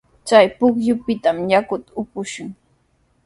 Chay 0.27 0.45
pukyupitami 0.57 1.43
yakuta 1.53 1.89
upunchik. 2.01 2.49